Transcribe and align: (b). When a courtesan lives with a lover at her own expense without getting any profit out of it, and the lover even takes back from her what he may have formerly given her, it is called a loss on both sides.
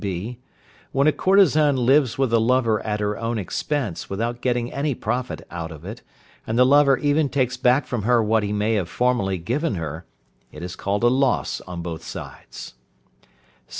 (b). 0.01 0.39
When 0.91 1.05
a 1.05 1.11
courtesan 1.11 1.75
lives 1.77 2.17
with 2.17 2.33
a 2.33 2.39
lover 2.39 2.79
at 2.83 2.99
her 2.99 3.19
own 3.19 3.37
expense 3.37 4.09
without 4.09 4.41
getting 4.41 4.73
any 4.73 4.95
profit 4.95 5.45
out 5.51 5.71
of 5.71 5.85
it, 5.85 6.01
and 6.47 6.57
the 6.57 6.65
lover 6.65 6.97
even 6.97 7.29
takes 7.29 7.55
back 7.55 7.85
from 7.85 8.01
her 8.01 8.23
what 8.23 8.41
he 8.41 8.51
may 8.51 8.73
have 8.73 8.89
formerly 8.89 9.37
given 9.37 9.75
her, 9.75 10.05
it 10.51 10.63
is 10.63 10.75
called 10.75 11.03
a 11.03 11.07
loss 11.07 11.61
on 11.67 11.83
both 11.83 12.03
sides. 12.03 12.73